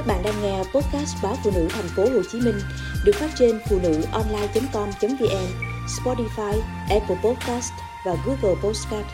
Các 0.00 0.06
bạn 0.06 0.22
đang 0.24 0.34
nghe 0.42 0.58
podcast 0.58 1.16
báo 1.22 1.34
phụ 1.44 1.50
nữ 1.54 1.66
thành 1.70 1.84
phố 1.96 2.02
Hồ 2.02 2.22
Chí 2.32 2.40
Minh 2.40 2.54
được 3.04 3.12
phát 3.14 3.30
trên 3.38 3.58
phụ 3.68 3.78
nữ 3.82 4.02
online.com.vn, 4.12 5.46
Spotify, 5.86 6.60
Apple 6.90 7.16
Podcast 7.24 7.72
và 8.06 8.16
Google 8.26 8.60
Podcast. 8.62 9.06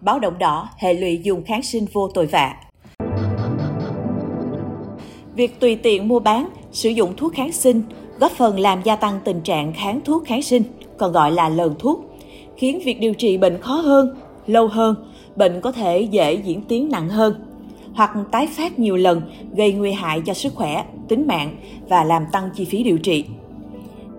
Báo 0.00 0.18
động 0.18 0.38
đỏ 0.38 0.68
hệ 0.78 0.94
lụy 0.94 1.20
dùng 1.22 1.44
kháng 1.44 1.62
sinh 1.62 1.86
vô 1.92 2.08
tội 2.14 2.26
vạ. 2.26 2.54
Việc 5.34 5.60
tùy 5.60 5.76
tiện 5.76 6.08
mua 6.08 6.20
bán, 6.20 6.48
sử 6.72 6.88
dụng 6.88 7.16
thuốc 7.16 7.32
kháng 7.34 7.52
sinh 7.52 7.82
góp 8.20 8.32
phần 8.32 8.60
làm 8.60 8.82
gia 8.82 8.96
tăng 8.96 9.20
tình 9.24 9.40
trạng 9.40 9.72
kháng 9.72 10.00
thuốc 10.04 10.24
kháng 10.26 10.42
sinh, 10.42 10.62
còn 10.98 11.12
gọi 11.12 11.32
là 11.32 11.48
lờn 11.48 11.74
thuốc, 11.78 12.00
khiến 12.56 12.80
việc 12.84 13.00
điều 13.00 13.14
trị 13.14 13.38
bệnh 13.38 13.60
khó 13.60 13.74
hơn, 13.74 14.16
lâu 14.46 14.68
hơn, 14.68 15.10
bệnh 15.36 15.60
có 15.60 15.72
thể 15.72 16.00
dễ 16.00 16.34
diễn 16.34 16.62
tiến 16.62 16.88
nặng 16.90 17.08
hơn 17.08 17.55
hoặc 17.96 18.10
tái 18.32 18.46
phát 18.46 18.78
nhiều 18.78 18.96
lần 18.96 19.22
gây 19.54 19.72
nguy 19.72 19.92
hại 19.92 20.22
cho 20.26 20.34
sức 20.34 20.54
khỏe, 20.54 20.84
tính 21.08 21.26
mạng 21.26 21.56
và 21.88 22.04
làm 22.04 22.22
tăng 22.32 22.50
chi 22.54 22.64
phí 22.64 22.82
điều 22.82 22.98
trị. 22.98 23.24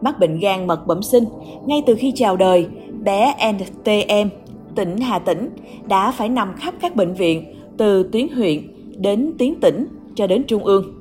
Mắc 0.02 0.20
bệnh 0.20 0.40
gan 0.40 0.68
mật 0.68 0.88
bẩm 0.88 1.04
sinh, 1.04 1.24
ngay 1.66 1.84
từ 1.86 1.96
khi 1.96 2.12
chào 2.16 2.38
đời, 2.38 2.68
bé 3.04 3.36
NTM, 3.52 4.30
tỉnh 4.76 4.98
Hà 4.98 5.20
Tĩnh 5.20 5.50
đã 5.88 6.12
phải 6.12 6.30
nằm 6.30 6.54
khắp 6.58 6.74
các 6.82 6.96
bệnh 6.96 7.14
viện 7.14 7.54
từ 7.78 8.10
tuyến 8.12 8.28
huyện 8.28 8.68
đến 8.98 9.34
tuyến 9.40 9.56
tỉnh 9.62 9.86
cho 10.16 10.28
đến 10.28 10.44
trung 10.48 10.64
ương. 10.64 10.94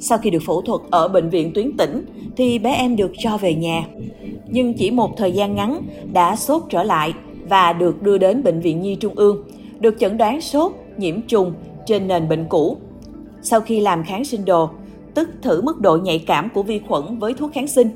Sau 0.00 0.18
khi 0.18 0.30
được 0.30 0.42
phẫu 0.46 0.62
thuật 0.62 0.80
ở 0.90 1.08
bệnh 1.08 1.30
viện 1.30 1.52
tuyến 1.54 1.76
tỉnh 1.76 2.04
thì 2.36 2.58
bé 2.58 2.74
em 2.74 2.96
được 2.96 3.12
cho 3.18 3.36
về 3.36 3.54
nhà. 3.54 3.84
Nhưng 4.46 4.74
chỉ 4.74 4.90
một 4.90 5.16
thời 5.16 5.32
gian 5.32 5.54
ngắn 5.54 5.82
đã 6.12 6.36
sốt 6.36 6.62
trở 6.70 6.82
lại 6.82 7.12
và 7.48 7.72
được 7.72 8.02
đưa 8.02 8.18
đến 8.18 8.42
bệnh 8.42 8.60
viện 8.60 8.80
Nhi 8.80 8.94
Trung 8.94 9.14
ương, 9.14 9.44
được 9.80 9.96
chẩn 9.98 10.18
đoán 10.18 10.40
sốt, 10.40 10.72
nhiễm 10.96 11.22
trùng 11.22 11.52
trên 11.88 12.08
nền 12.08 12.28
bệnh 12.28 12.44
cũ. 12.48 12.76
Sau 13.42 13.60
khi 13.60 13.80
làm 13.80 14.04
kháng 14.04 14.24
sinh 14.24 14.44
đồ, 14.44 14.70
tức 15.14 15.28
thử 15.42 15.62
mức 15.62 15.80
độ 15.80 15.96
nhạy 15.96 16.18
cảm 16.18 16.48
của 16.54 16.62
vi 16.62 16.80
khuẩn 16.88 17.18
với 17.18 17.34
thuốc 17.34 17.52
kháng 17.52 17.68
sinh, 17.68 17.90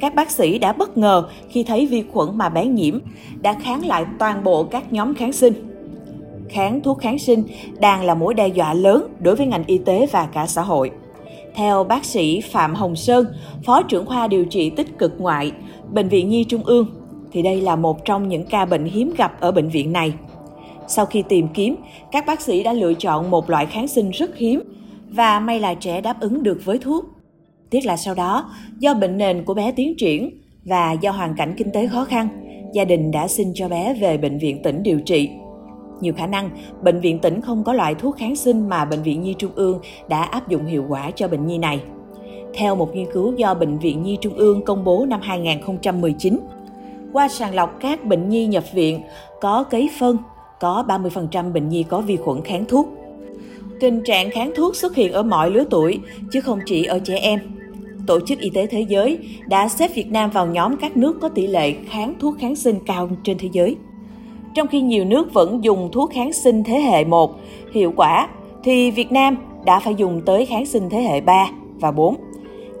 các 0.00 0.14
bác 0.14 0.30
sĩ 0.30 0.58
đã 0.58 0.72
bất 0.72 0.98
ngờ 0.98 1.28
khi 1.48 1.62
thấy 1.62 1.86
vi 1.86 2.04
khuẩn 2.12 2.38
mà 2.38 2.48
bé 2.48 2.66
nhiễm 2.66 2.98
đã 3.40 3.52
kháng 3.52 3.86
lại 3.86 4.04
toàn 4.18 4.44
bộ 4.44 4.64
các 4.64 4.92
nhóm 4.92 5.14
kháng 5.14 5.32
sinh. 5.32 5.52
Kháng 6.48 6.80
thuốc 6.80 6.98
kháng 6.98 7.18
sinh 7.18 7.44
đang 7.80 8.04
là 8.04 8.14
mối 8.14 8.34
đe 8.34 8.48
dọa 8.48 8.74
lớn 8.74 9.08
đối 9.20 9.36
với 9.36 9.46
ngành 9.46 9.64
y 9.66 9.78
tế 9.78 10.06
và 10.12 10.26
cả 10.26 10.46
xã 10.46 10.62
hội. 10.62 10.90
Theo 11.54 11.84
bác 11.84 12.04
sĩ 12.04 12.40
Phạm 12.40 12.74
Hồng 12.74 12.96
Sơn, 12.96 13.26
Phó 13.64 13.82
trưởng 13.82 14.06
khoa 14.06 14.28
điều 14.28 14.44
trị 14.44 14.70
tích 14.70 14.98
cực 14.98 15.12
ngoại, 15.18 15.52
Bệnh 15.92 16.08
viện 16.08 16.28
Nhi 16.28 16.44
Trung 16.44 16.62
ương, 16.64 16.86
thì 17.32 17.42
đây 17.42 17.60
là 17.60 17.76
một 17.76 18.04
trong 18.04 18.28
những 18.28 18.44
ca 18.44 18.64
bệnh 18.64 18.84
hiếm 18.84 19.14
gặp 19.16 19.40
ở 19.40 19.52
bệnh 19.52 19.68
viện 19.68 19.92
này. 19.92 20.12
Sau 20.88 21.06
khi 21.06 21.22
tìm 21.28 21.48
kiếm, 21.54 21.76
các 22.12 22.26
bác 22.26 22.40
sĩ 22.40 22.62
đã 22.62 22.72
lựa 22.72 22.94
chọn 22.94 23.30
một 23.30 23.50
loại 23.50 23.66
kháng 23.66 23.88
sinh 23.88 24.10
rất 24.10 24.36
hiếm 24.36 24.62
và 25.10 25.40
may 25.40 25.60
là 25.60 25.74
trẻ 25.74 26.00
đáp 26.00 26.20
ứng 26.20 26.42
được 26.42 26.60
với 26.64 26.78
thuốc. 26.78 27.04
Tiếc 27.70 27.86
là 27.86 27.96
sau 27.96 28.14
đó, 28.14 28.50
do 28.78 28.94
bệnh 28.94 29.18
nền 29.18 29.44
của 29.44 29.54
bé 29.54 29.72
tiến 29.72 29.94
triển 29.98 30.40
và 30.64 30.92
do 30.92 31.10
hoàn 31.10 31.34
cảnh 31.36 31.54
kinh 31.56 31.70
tế 31.72 31.86
khó 31.86 32.04
khăn, 32.04 32.28
gia 32.74 32.84
đình 32.84 33.10
đã 33.10 33.28
xin 33.28 33.52
cho 33.54 33.68
bé 33.68 33.94
về 33.94 34.18
bệnh 34.18 34.38
viện 34.38 34.62
tỉnh 34.62 34.82
điều 34.82 35.00
trị. 35.00 35.30
Nhiều 36.00 36.12
khả 36.16 36.26
năng, 36.26 36.50
bệnh 36.82 37.00
viện 37.00 37.18
tỉnh 37.18 37.40
không 37.40 37.64
có 37.64 37.72
loại 37.72 37.94
thuốc 37.94 38.16
kháng 38.16 38.36
sinh 38.36 38.68
mà 38.68 38.84
bệnh 38.84 39.02
viện 39.02 39.22
Nhi 39.22 39.34
Trung 39.38 39.52
ương 39.54 39.80
đã 40.08 40.22
áp 40.22 40.48
dụng 40.48 40.66
hiệu 40.66 40.84
quả 40.88 41.10
cho 41.10 41.28
bệnh 41.28 41.46
nhi 41.46 41.58
này. 41.58 41.80
Theo 42.54 42.76
một 42.76 42.94
nghiên 42.94 43.06
cứu 43.12 43.34
do 43.36 43.54
Bệnh 43.54 43.78
viện 43.78 44.02
Nhi 44.02 44.18
Trung 44.20 44.34
ương 44.34 44.64
công 44.64 44.84
bố 44.84 45.06
năm 45.08 45.20
2019, 45.22 46.40
qua 47.12 47.28
sàng 47.28 47.54
lọc 47.54 47.80
các 47.80 48.04
bệnh 48.04 48.28
nhi 48.28 48.46
nhập 48.46 48.64
viện 48.72 49.02
có 49.40 49.64
cấy 49.64 49.90
phân 49.98 50.16
có 50.60 50.84
30% 50.88 51.52
bệnh 51.52 51.68
nhi 51.68 51.84
có 51.88 52.00
vi 52.00 52.16
khuẩn 52.16 52.42
kháng 52.42 52.64
thuốc. 52.68 52.88
Tình 53.80 54.02
trạng 54.04 54.30
kháng 54.30 54.52
thuốc 54.56 54.76
xuất 54.76 54.94
hiện 54.94 55.12
ở 55.12 55.22
mọi 55.22 55.50
lứa 55.50 55.64
tuổi, 55.70 56.00
chứ 56.32 56.40
không 56.40 56.58
chỉ 56.66 56.84
ở 56.84 56.98
trẻ 56.98 57.16
em. 57.16 57.40
Tổ 58.06 58.20
chức 58.20 58.38
Y 58.38 58.50
tế 58.50 58.66
Thế 58.66 58.80
giới 58.80 59.18
đã 59.46 59.68
xếp 59.68 59.94
Việt 59.94 60.10
Nam 60.10 60.30
vào 60.30 60.46
nhóm 60.46 60.76
các 60.76 60.96
nước 60.96 61.18
có 61.20 61.28
tỷ 61.28 61.46
lệ 61.46 61.72
kháng 61.72 62.14
thuốc 62.20 62.34
kháng 62.38 62.56
sinh 62.56 62.78
cao 62.86 63.08
trên 63.24 63.38
thế 63.38 63.48
giới. 63.52 63.76
Trong 64.54 64.66
khi 64.66 64.80
nhiều 64.80 65.04
nước 65.04 65.34
vẫn 65.34 65.64
dùng 65.64 65.88
thuốc 65.92 66.10
kháng 66.12 66.32
sinh 66.32 66.64
thế 66.64 66.80
hệ 66.80 67.04
1 67.04 67.40
hiệu 67.72 67.92
quả, 67.96 68.28
thì 68.64 68.90
Việt 68.90 69.12
Nam 69.12 69.36
đã 69.64 69.80
phải 69.80 69.94
dùng 69.94 70.22
tới 70.26 70.46
kháng 70.46 70.66
sinh 70.66 70.88
thế 70.90 71.02
hệ 71.02 71.20
3 71.20 71.50
và 71.80 71.90
4. 71.90 72.16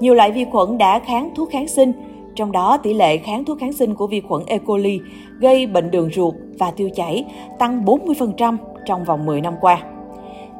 Nhiều 0.00 0.14
loại 0.14 0.32
vi 0.32 0.44
khuẩn 0.44 0.78
đã 0.78 0.98
kháng 0.98 1.30
thuốc 1.36 1.50
kháng 1.50 1.68
sinh 1.68 1.92
trong 2.38 2.52
đó, 2.52 2.76
tỷ 2.76 2.94
lệ 2.94 3.16
kháng 3.16 3.44
thuốc 3.44 3.58
kháng 3.60 3.72
sinh 3.72 3.94
của 3.94 4.06
vi 4.06 4.20
khuẩn 4.20 4.42
E. 4.46 4.58
coli 4.58 5.00
gây 5.38 5.66
bệnh 5.66 5.90
đường 5.90 6.10
ruột 6.14 6.34
và 6.58 6.70
tiêu 6.70 6.88
chảy 6.94 7.24
tăng 7.58 7.84
40% 7.84 8.56
trong 8.86 9.04
vòng 9.04 9.26
10 9.26 9.40
năm 9.40 9.54
qua. 9.60 9.82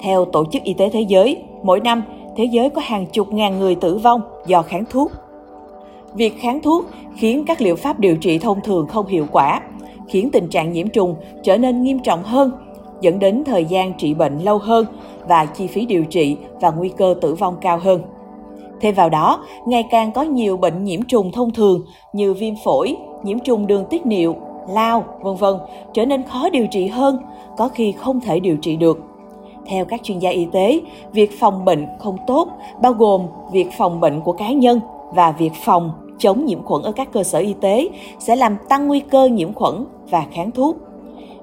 Theo 0.00 0.24
Tổ 0.24 0.44
chức 0.52 0.62
Y 0.62 0.74
tế 0.74 0.88
Thế 0.88 1.00
giới, 1.00 1.42
mỗi 1.62 1.80
năm 1.80 2.02
thế 2.36 2.44
giới 2.44 2.70
có 2.70 2.80
hàng 2.84 3.06
chục 3.06 3.32
ngàn 3.32 3.58
người 3.58 3.74
tử 3.74 3.96
vong 3.98 4.20
do 4.46 4.62
kháng 4.62 4.84
thuốc. 4.90 5.12
Việc 6.14 6.40
kháng 6.40 6.60
thuốc 6.62 6.84
khiến 7.16 7.44
các 7.46 7.60
liệu 7.60 7.76
pháp 7.76 8.00
điều 8.00 8.16
trị 8.16 8.38
thông 8.38 8.60
thường 8.60 8.86
không 8.86 9.06
hiệu 9.06 9.26
quả, 9.32 9.60
khiến 10.08 10.30
tình 10.32 10.48
trạng 10.48 10.72
nhiễm 10.72 10.88
trùng 10.88 11.14
trở 11.42 11.58
nên 11.58 11.82
nghiêm 11.82 11.98
trọng 11.98 12.22
hơn, 12.22 12.50
dẫn 13.00 13.18
đến 13.18 13.44
thời 13.44 13.64
gian 13.64 13.92
trị 13.98 14.14
bệnh 14.14 14.38
lâu 14.38 14.58
hơn 14.58 14.86
và 15.28 15.46
chi 15.46 15.66
phí 15.66 15.86
điều 15.86 16.04
trị 16.04 16.36
và 16.60 16.70
nguy 16.70 16.88
cơ 16.88 17.14
tử 17.20 17.34
vong 17.34 17.56
cao 17.60 17.78
hơn. 17.82 18.02
Thêm 18.80 18.94
vào 18.94 19.08
đó, 19.08 19.44
ngày 19.66 19.84
càng 19.90 20.12
có 20.12 20.22
nhiều 20.22 20.56
bệnh 20.56 20.84
nhiễm 20.84 21.02
trùng 21.02 21.32
thông 21.32 21.50
thường 21.50 21.84
như 22.12 22.34
viêm 22.34 22.54
phổi, 22.64 22.96
nhiễm 23.22 23.38
trùng 23.38 23.66
đường 23.66 23.84
tiết 23.90 24.06
niệu, 24.06 24.36
lao, 24.68 25.04
vân 25.20 25.36
vân 25.36 25.54
trở 25.92 26.04
nên 26.04 26.22
khó 26.22 26.50
điều 26.50 26.66
trị 26.66 26.86
hơn, 26.86 27.18
có 27.56 27.68
khi 27.68 27.92
không 27.92 28.20
thể 28.20 28.40
điều 28.40 28.56
trị 28.56 28.76
được. 28.76 28.98
Theo 29.66 29.84
các 29.84 30.02
chuyên 30.02 30.18
gia 30.18 30.30
y 30.30 30.46
tế, 30.52 30.80
việc 31.12 31.40
phòng 31.40 31.64
bệnh 31.64 31.86
không 31.98 32.16
tốt 32.26 32.48
bao 32.82 32.92
gồm 32.92 33.26
việc 33.52 33.68
phòng 33.78 34.00
bệnh 34.00 34.20
của 34.20 34.32
cá 34.32 34.52
nhân 34.52 34.80
và 35.14 35.32
việc 35.32 35.52
phòng 35.54 35.92
chống 36.18 36.46
nhiễm 36.46 36.62
khuẩn 36.62 36.82
ở 36.82 36.92
các 36.92 37.12
cơ 37.12 37.22
sở 37.22 37.38
y 37.38 37.54
tế 37.60 37.88
sẽ 38.18 38.36
làm 38.36 38.56
tăng 38.68 38.88
nguy 38.88 39.00
cơ 39.00 39.28
nhiễm 39.28 39.52
khuẩn 39.52 39.84
và 40.10 40.26
kháng 40.32 40.50
thuốc. 40.50 40.76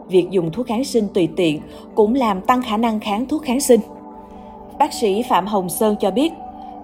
Việc 0.08 0.30
dùng 0.30 0.52
thuốc 0.52 0.68
kháng 0.68 0.84
sinh 0.84 1.08
tùy 1.14 1.30
tiện 1.36 1.62
cũng 1.96 2.16
làm 2.16 2.42
tăng 2.42 2.62
khả 2.62 2.78
năng 2.78 3.00
kháng 3.00 3.26
thuốc 3.26 3.42
kháng 3.42 3.60
sinh. 3.60 3.80
Bác 4.80 4.94
sĩ 4.94 5.24
Phạm 5.30 5.46
Hồng 5.46 5.70
Sơn 5.70 5.96
cho 6.00 6.12
biết, 6.12 6.34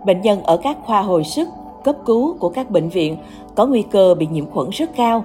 Bệnh 0.05 0.21
nhân 0.21 0.43
ở 0.43 0.57
các 0.57 0.77
khoa 0.85 1.01
hồi 1.01 1.23
sức, 1.23 1.47
cấp 1.83 1.95
cứu 2.05 2.35
của 2.39 2.49
các 2.49 2.71
bệnh 2.71 2.89
viện 2.89 3.17
có 3.55 3.65
nguy 3.65 3.81
cơ 3.81 4.15
bị 4.15 4.27
nhiễm 4.31 4.45
khuẩn 4.45 4.69
rất 4.69 4.89
cao 4.95 5.23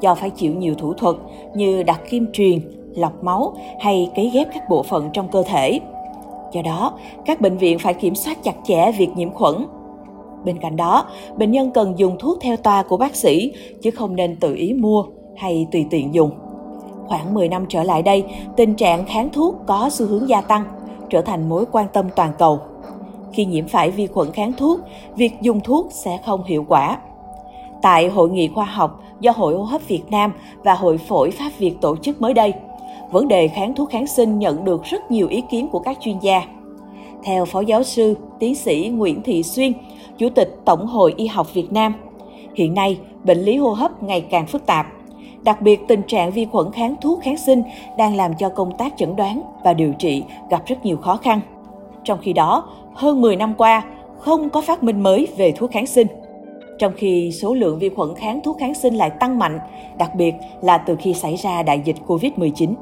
do 0.00 0.14
phải 0.14 0.30
chịu 0.30 0.54
nhiều 0.54 0.74
thủ 0.74 0.94
thuật 0.94 1.16
như 1.54 1.82
đặt 1.82 2.00
kim 2.10 2.26
truyền, 2.32 2.60
lọc 2.94 3.24
máu 3.24 3.54
hay 3.80 4.10
cấy 4.16 4.30
ghép 4.34 4.48
các 4.54 4.68
bộ 4.68 4.82
phận 4.82 5.10
trong 5.12 5.28
cơ 5.28 5.42
thể. 5.42 5.80
Do 6.52 6.62
đó, 6.62 6.92
các 7.24 7.40
bệnh 7.40 7.56
viện 7.56 7.78
phải 7.78 7.94
kiểm 7.94 8.14
soát 8.14 8.44
chặt 8.44 8.54
chẽ 8.64 8.92
việc 8.92 9.08
nhiễm 9.16 9.30
khuẩn. 9.30 9.54
Bên 10.44 10.58
cạnh 10.58 10.76
đó, 10.76 11.06
bệnh 11.36 11.50
nhân 11.50 11.70
cần 11.70 11.98
dùng 11.98 12.16
thuốc 12.18 12.38
theo 12.40 12.56
toa 12.56 12.82
của 12.82 12.96
bác 12.96 13.16
sĩ 13.16 13.52
chứ 13.82 13.90
không 13.90 14.16
nên 14.16 14.36
tự 14.36 14.54
ý 14.54 14.74
mua 14.74 15.04
hay 15.36 15.66
tùy 15.72 15.86
tiện 15.90 16.14
dùng. 16.14 16.30
Khoảng 17.06 17.34
10 17.34 17.48
năm 17.48 17.66
trở 17.68 17.82
lại 17.82 18.02
đây, 18.02 18.24
tình 18.56 18.74
trạng 18.74 19.04
kháng 19.04 19.28
thuốc 19.32 19.54
có 19.66 19.90
xu 19.92 20.06
hướng 20.06 20.28
gia 20.28 20.40
tăng, 20.40 20.64
trở 21.10 21.22
thành 21.22 21.48
mối 21.48 21.64
quan 21.72 21.86
tâm 21.92 22.06
toàn 22.16 22.32
cầu. 22.38 22.60
Khi 23.32 23.44
nhiễm 23.44 23.68
phải 23.68 23.90
vi 23.90 24.06
khuẩn 24.06 24.32
kháng 24.32 24.52
thuốc, 24.52 24.80
việc 25.16 25.32
dùng 25.40 25.60
thuốc 25.60 25.86
sẽ 25.90 26.18
không 26.24 26.44
hiệu 26.44 26.64
quả. 26.68 26.98
Tại 27.82 28.08
hội 28.08 28.30
nghị 28.30 28.48
khoa 28.48 28.64
học 28.64 29.02
do 29.20 29.32
Hội 29.32 29.54
hô 29.54 29.62
hấp 29.62 29.88
Việt 29.88 30.02
Nam 30.10 30.32
và 30.64 30.74
Hội 30.74 30.98
phổi 30.98 31.30
Pháp 31.30 31.50
Việt 31.58 31.74
tổ 31.80 31.96
chức 31.96 32.20
mới 32.20 32.34
đây, 32.34 32.52
vấn 33.10 33.28
đề 33.28 33.48
kháng 33.48 33.74
thuốc 33.74 33.90
kháng 33.90 34.06
sinh 34.06 34.38
nhận 34.38 34.64
được 34.64 34.84
rất 34.84 35.10
nhiều 35.10 35.28
ý 35.28 35.42
kiến 35.50 35.68
của 35.68 35.78
các 35.78 35.98
chuyên 36.00 36.18
gia. 36.18 36.42
Theo 37.24 37.44
Phó 37.44 37.60
Giáo 37.60 37.82
sư, 37.82 38.16
Tiến 38.38 38.54
sĩ 38.54 38.90
Nguyễn 38.94 39.22
Thị 39.22 39.42
Xuyên, 39.42 39.72
Chủ 40.18 40.28
tịch 40.28 40.56
Tổng 40.64 40.86
hội 40.86 41.14
Y 41.16 41.26
học 41.26 41.54
Việt 41.54 41.72
Nam, 41.72 41.94
hiện 42.54 42.74
nay 42.74 42.98
bệnh 43.24 43.38
lý 43.38 43.56
hô 43.56 43.70
hấp 43.70 44.02
ngày 44.02 44.20
càng 44.20 44.46
phức 44.46 44.66
tạp. 44.66 44.86
Đặc 45.44 45.62
biệt, 45.62 45.80
tình 45.88 46.02
trạng 46.02 46.30
vi 46.30 46.44
khuẩn 46.44 46.72
kháng 46.72 46.94
thuốc 47.00 47.20
kháng 47.22 47.36
sinh 47.36 47.62
đang 47.98 48.16
làm 48.16 48.34
cho 48.38 48.48
công 48.48 48.76
tác 48.76 48.94
chẩn 48.96 49.16
đoán 49.16 49.42
và 49.64 49.72
điều 49.72 49.92
trị 49.92 50.22
gặp 50.50 50.62
rất 50.66 50.84
nhiều 50.84 50.96
khó 50.96 51.16
khăn. 51.16 51.40
Trong 52.04 52.18
khi 52.22 52.32
đó, 52.32 52.68
hơn 52.94 53.20
10 53.20 53.36
năm 53.36 53.54
qua, 53.58 53.82
không 54.18 54.50
có 54.50 54.60
phát 54.60 54.82
minh 54.82 55.02
mới 55.02 55.28
về 55.36 55.52
thuốc 55.52 55.70
kháng 55.70 55.86
sinh. 55.86 56.06
Trong 56.78 56.92
khi 56.96 57.32
số 57.32 57.54
lượng 57.54 57.78
vi 57.78 57.88
khuẩn 57.88 58.14
kháng 58.14 58.40
thuốc 58.44 58.56
kháng 58.58 58.74
sinh 58.74 58.94
lại 58.94 59.10
tăng 59.10 59.38
mạnh, 59.38 59.58
đặc 59.98 60.14
biệt 60.14 60.34
là 60.62 60.78
từ 60.78 60.96
khi 60.96 61.14
xảy 61.14 61.36
ra 61.36 61.62
đại 61.62 61.80
dịch 61.84 61.96
COVID-19. 62.06 62.74